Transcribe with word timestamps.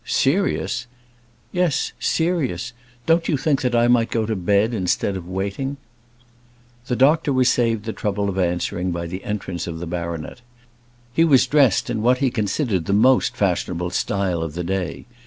"Serious!" 0.03 0.87
"Yes; 1.51 1.93
serious. 1.99 2.73
Don't 3.05 3.27
you 3.29 3.37
think 3.37 3.61
that 3.61 3.75
I 3.75 3.87
might 3.87 4.09
go 4.09 4.25
to 4.25 4.35
bed, 4.35 4.73
instead 4.73 5.15
of 5.15 5.27
waiting?" 5.27 5.77
The 6.87 6.95
doctor 6.95 7.31
was 7.31 7.49
saved 7.49 7.85
the 7.85 7.93
trouble 7.93 8.27
of 8.27 8.39
answering 8.39 8.89
by 8.89 9.05
the 9.05 9.23
entrance 9.23 9.67
of 9.67 9.77
the 9.77 9.85
baronet. 9.85 10.41
He 11.13 11.23
was 11.23 11.45
dressed 11.45 11.87
in 11.87 12.01
what 12.01 12.17
he 12.17 12.31
considered 12.31 12.85
the 12.85 12.93
most 12.93 13.37
fashionable 13.37 13.91
style 13.91 14.41
of 14.41 14.55
the 14.55 14.63
day. 14.63 15.05